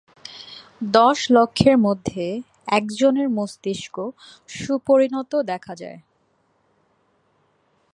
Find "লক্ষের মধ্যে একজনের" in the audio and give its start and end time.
1.31-3.29